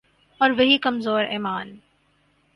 [0.41, 1.75] اور وہی کمزور ایمان۔